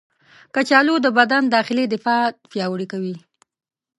[0.55, 3.15] کچالو د بدن داخلي دفاع پیاوړې کوي.